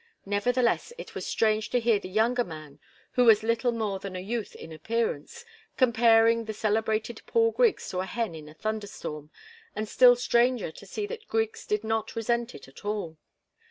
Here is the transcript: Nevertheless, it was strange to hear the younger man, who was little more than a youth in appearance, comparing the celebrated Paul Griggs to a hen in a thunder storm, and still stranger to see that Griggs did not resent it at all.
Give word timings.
Nevertheless, 0.25 0.91
it 0.97 1.13
was 1.13 1.27
strange 1.27 1.69
to 1.69 1.79
hear 1.79 1.99
the 1.99 2.09
younger 2.09 2.43
man, 2.43 2.79
who 3.11 3.25
was 3.25 3.43
little 3.43 3.71
more 3.71 3.99
than 3.99 4.15
a 4.15 4.19
youth 4.19 4.55
in 4.55 4.71
appearance, 4.71 5.45
comparing 5.77 6.45
the 6.45 6.55
celebrated 6.55 7.21
Paul 7.27 7.51
Griggs 7.51 7.87
to 7.91 7.99
a 7.99 8.07
hen 8.07 8.33
in 8.33 8.49
a 8.49 8.55
thunder 8.55 8.87
storm, 8.87 9.29
and 9.75 9.87
still 9.87 10.15
stranger 10.15 10.71
to 10.71 10.87
see 10.87 11.05
that 11.05 11.27
Griggs 11.27 11.67
did 11.67 11.83
not 11.83 12.15
resent 12.15 12.55
it 12.55 12.67
at 12.67 12.83
all. 12.83 13.19